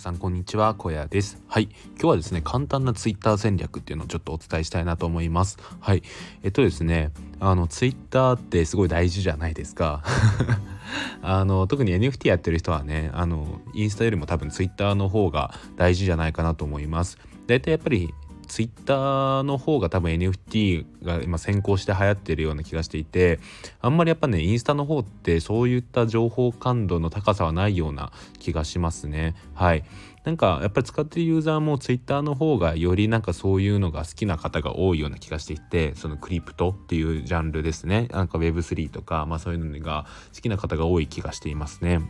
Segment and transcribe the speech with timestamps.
[0.00, 0.74] さんこんにちは。
[0.74, 1.42] 小屋です。
[1.46, 1.64] はい。
[1.64, 5.58] 今日はですね簡単なツイッター戦略っていうのをちょっとお伝えしたいなと思います。
[5.78, 6.02] はい。
[6.42, 10.02] えっとですねあのツイッターってすごい大事じゃないですか。
[11.20, 17.18] あの特に NFT やってる人はねあのインスタよりも多分ツイッターの方が大事じゃないかなと思います。
[17.46, 18.14] 大体やっぱり
[18.50, 23.38] ツイッターの方が多分 NFT が今先行して流行ってるような気がしていて
[23.80, 28.10] あんまりやっぱねインスタの方ってそういった情報感度の高さはないような
[28.40, 29.36] 気がしますね。
[29.54, 29.84] はい。
[30.24, 38.08] なんかやっぱり使ってるユーザーもツイッターの方がよりなんかそういうのが好きな方が多いような気がしていてそのクリプトっていうジャンルですね。
[38.10, 42.00] なんか Web3 とかまあそういうのが好きな方が多い気がしていますね。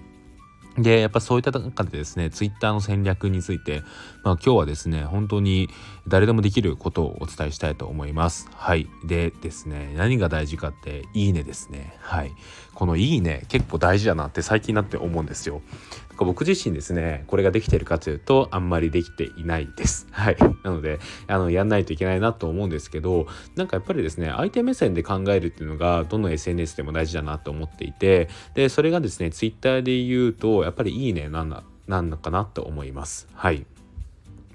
[0.83, 3.83] で、やっぱそういった中でですね、ツイッターの戦略について、
[4.23, 5.69] まあ今日はですね、本当に
[6.09, 8.49] 誰でもできることをお伝えしたいと思います。
[8.55, 8.89] はい。
[9.05, 11.97] でですね、何が大事かって、いいねですね。
[12.01, 12.33] はい。
[12.81, 15.61] このいいね、結構大事だなって最近になって思うんですよ。
[16.17, 20.09] 僕自身ですね、これができてるかというと、あんまりできていないです。
[20.13, 20.37] はい。
[20.65, 33.29] なので、あの、やんないといけないなと思うんですけど、なんかやっぱりですね、相手目線で考えるっていうのが、どの SNS でも大事だなと思っていて、で、それがですね、Twitter で言うと、やっぱりいいねなんだ、なんのかなと思います。
[33.35, 33.67] はい。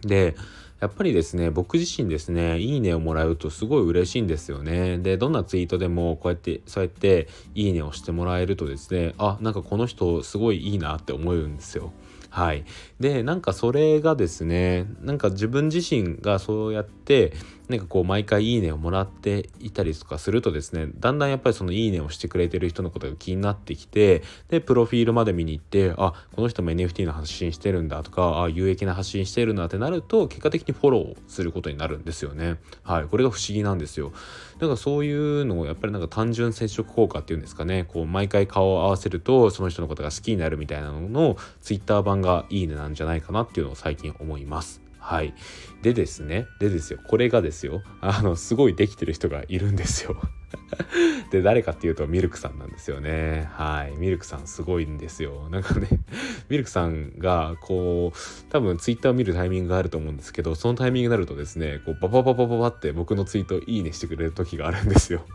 [0.02, 0.36] で、
[0.80, 4.98] やっぱりですね僕自身ですねいいねをもらうとすごい嬉しいんですよね。
[4.98, 11.92] でどんなツイートでもこうやってそうやっていいねをしてもらえるとですねあなんかこの人すごいいいなって思うんですよ。
[12.36, 12.66] はい。
[13.00, 17.32] でなんかそれがですねなんか自分自身がそうやって
[17.70, 32.58] なんかこう毎回いいねをもらっていたりとかするとですねだんだんやっぱりそのいいねをしてくれてる人のことが気になってきてでプロフィールまで見に行ってあこの人も NFT の発信してるんだとかあ有益な発信してるんだってなると結果的にフォローすることになるんですよね。
[32.84, 33.06] はい。
[33.06, 34.12] これが不思議なんですよ。
[34.60, 37.86] だからそういうのをやっぱりなんか単純接触効果っていうんですかね。
[37.86, 45.36] こう毎回顔を合わせるとその人のことが好きになるみたいなのの Twitter 版ががいいねなんじゃないかなっていうのを最近思いますはい。
[45.84, 50.20] でですね、でですよ、これがですよ、あの、すごいできてる人がいるんですよ。
[51.32, 53.50] で誰かっていうとミルクさんなんですよね。
[53.52, 53.98] はい。
[53.98, 55.50] ミルクさんすごいんですよ。
[55.50, 55.88] なんかね
[56.50, 65.26] ミルクさんがこう多分ツイッターを見るタイミングがあると思うんですけどそのタイミングになるとですねこうババババババって僕のツイートいいねしてくれる時があるんですよ。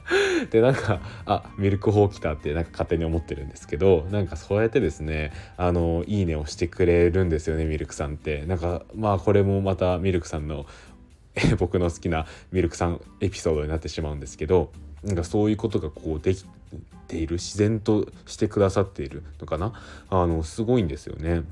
[0.50, 8.44] でなんかあミルク法来たってなんか勝手に思ってるんですけどなんかそうやってですねあのいいねをしてくれるんですよねミルクさんって。
[8.46, 10.66] なんかまあこれもまたミルクさんの
[11.58, 14.70] 僕の好きなミルクさんエピソードになってしまうんですけど
[15.02, 16.44] なんかそういうことがこうでき
[17.06, 19.72] ている自然としてくださっているのかな？
[20.10, 21.42] あのすごいんですよね。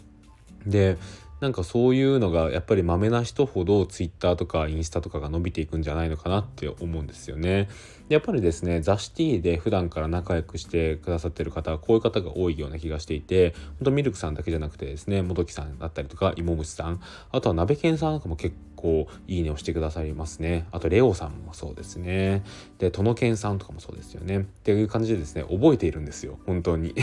[0.66, 0.96] で
[1.40, 7.68] なんかそういうのがやっぱりまめな人ほど Twitter とかインスタとかが伸びていくんじゃないのかなって思うんですよね。
[8.08, 17.00] やっぱりですねザ・シティで普段から仲良くしてくださってる方はこういう方が多いような気がしていて本当ミルクさんだけじゃなくてですね元木さんだったりとか芋虫さん
[17.32, 20.66] あとは鍋犬さんなんかも結構いいねをしてくださいますね。
[20.70, 22.44] あとレオさんもそうですね。
[22.78, 24.40] でトノケンさんとかもそうですよね。
[24.40, 26.38] っていう感じでですね覚えているんですよ。
[26.46, 26.94] 本当に。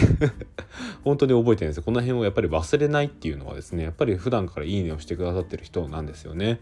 [1.04, 1.84] 本当に覚えてるんですよ。
[1.84, 6.62] この辺をやっぱり忘れないっていうのはですねやっぱり普段からいいねをしてくださってる人なんですよね。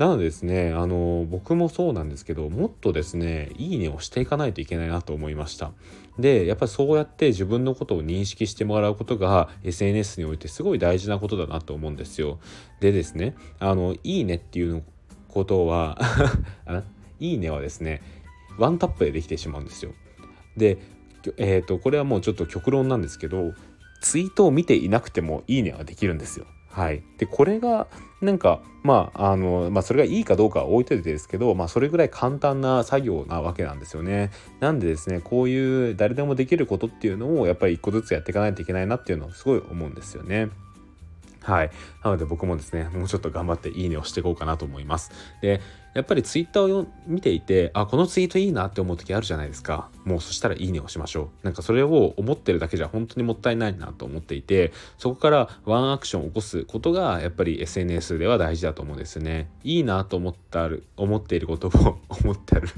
[0.00, 5.72] なのでですねあの僕もそうなんですけどもっとですねいいねをしていかないといけないなと思いました。
[6.18, 12.38] でやっぱりそうやって自分のことを認識してもらうことが SNS においてすごい大事なことだなと思うんですよ。
[12.80, 14.82] でですねあのいいねっていう
[15.28, 15.98] ことは
[17.20, 18.00] いいねはですね
[18.56, 19.92] ワンタップでできてしまうんですよ。
[20.56, 20.78] で
[21.36, 23.52] えっ、ー、とこれはもうちょっと極論なんですけど
[24.00, 26.46] ツイートを見ていなくてもいいねはできるんですよ。
[26.70, 27.88] はい、でこれが
[28.20, 34.30] なんかまああの、まあ、それがいいかどうかは置いといてですけど、まあ、それぐらい簡単な作業なわけなんですよね。
[34.60, 40.48] なんでですねこういう誰でもできることっていうのをやっぱり一個ずつやっていかないといけないなっていうのをすごい思うんですよね。
[41.42, 41.70] はい。
[42.04, 45.10] なので僕もですね、もうちょっと頑張っていいねをしていこうかなと思います。
[45.40, 45.60] で、
[45.92, 49.88] やっぱりツイッターを見ていて、あ、このツイートいいなって思う時あるじゃないですか。
[50.04, 51.44] もうそしたらいいねをしましょう。
[51.44, 59.50] なんかそれを思ってるだけじゃ本当にもったいないなと思っていて、そこからワンアクションを起こすことがやっぱり SNS では大事だと思うんですね。
[59.64, 62.68] いいなと思ったる、思っていることを 思ってある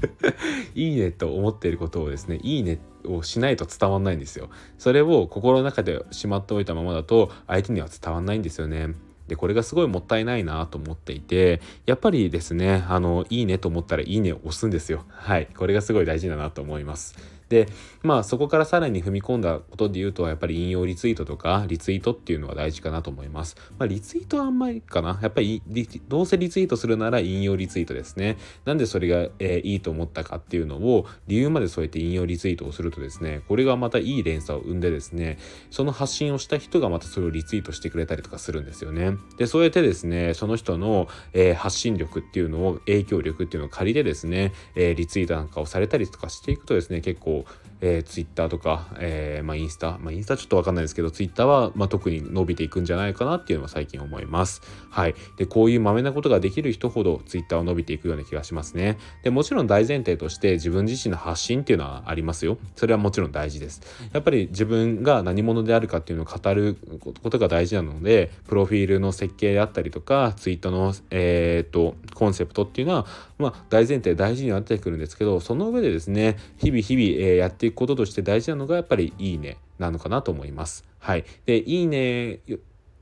[0.73, 4.49] いいねと思っていることをですね、いいねをしないと伝わんないんですよ。
[4.79, 8.95] それを心の中でしまっておいたままだと相手には伝わんないんですよね。
[9.27, 15.05] でこれがすごいもったいないなと思っていてやっぱりですねあのいいねと思ったらいいねを押すんですよ。
[15.09, 15.47] はい。
[15.55, 17.15] これがすごい大事だなと思います。
[17.53, 17.67] で
[18.01, 23.55] まあそこからさらに踏み込んだことで言うとやっぱり引用リツイートとかリツイートっていうのは大事かなと思います。
[23.77, 25.61] まあ、リツイートはあんまりかなやっぱり
[26.07, 28.37] どうせリツイートするなら引用リツイートですね。
[28.65, 35.37] なんでそれが、えー、いいと思ったかっていうのを理由まで添えて引用リツイートをするとですねこれがまたいい連鎖を生んでですね
[35.69, 39.17] その発信をした人がまたそれをリツイートしてくれたりとかするんですよね。
[39.37, 47.42] でそうやってですねその人の、えー、発信力っていうのを影響力っていうのを借りてですね、えー、リツイートなんかをされたりとかしていくとですね結構
[47.85, 54.61] えー、ツイッターとか、えー、まあ、インスタ、まあ、インスタちょっとわかんないですけど、ツイッターは、まあ、特に伸びていくんじゃないかなっていうのは最近思います。
[54.89, 55.15] はい。
[55.35, 58.97] で、こういうまめなことができる人ほどツイッターは伸びていくような気がしますね。
[59.23, 62.57] で、もちろん大前提として自分自身の発信っていうのはありますよ。
[62.77, 63.81] それはもちろん大事です。
[64.13, 66.77] やっぱり自分が何者であるかっていうのを語る
[67.21, 73.05] ことが大事なので、プロフィールの設計であったりとか、ツイートの、えー、っと、コンセプトっていうのは、
[73.43, 80.85] まあ、大前提大事になってくるんですけど、その上でですね、日々日々、えー、やっていくこととして大事なのがやっぱりいいねなのかなと思います。
[80.99, 81.25] はい。
[81.45, 82.39] で、いいね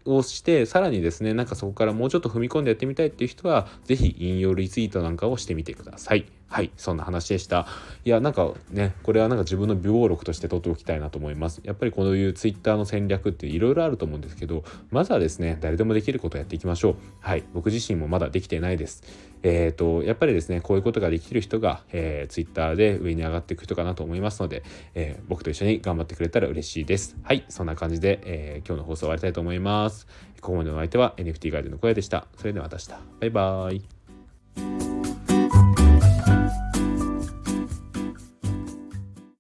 [0.06, 6.26] をしてさらにですねなんかそこからもうちょっと踏み込んでやってみたいっていう人は是非引用リツイートなんかをしてみてください。
[6.52, 7.66] はい、そんな話でした。
[8.04, 11.62] いや、なんかね、これはなんか自分の備忘録として取っておきたいなと思います。
[11.64, 16.96] やっぱりこういう Twitter の戦略っていろいろあると思うんですけど、まずはですね、誰でもできることをやっていきましょう。
[17.22, 19.02] はい、僕自身もまだできてないです。
[19.44, 24.64] えっ、ー、と、やっぱりですね、こういうことができる人が、えー、Twitter で上に上がっていく人かなと思いますので、
[24.94, 27.16] えー、僕と一緒に頑張ってくれたら嬉しいです。
[27.24, 30.06] はい、そんな感じで、えー、今日の放送終わりたいと思います。
[30.42, 32.28] ここまでのお相手は NFT ガイドの声でした。
[32.36, 33.04] それではまた明日。
[33.22, 34.01] バイバーイ。